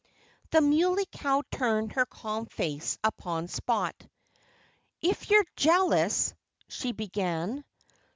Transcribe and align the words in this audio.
The 0.49 0.61
Muley 0.61 1.05
Cow 1.11 1.43
turned 1.51 1.91
her 1.91 2.07
calm 2.07 2.47
face 2.47 2.97
upon 3.03 3.47
Spot. 3.47 3.93
"If 4.99 5.29
you're 5.29 5.45
jealous" 5.55 6.33
she 6.67 6.91
began. 6.91 7.63